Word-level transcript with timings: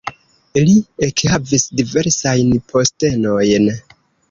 Li 0.67 0.71
ekhavis 1.07 1.67
diversajn 1.83 2.51
postenojn. 2.73 3.71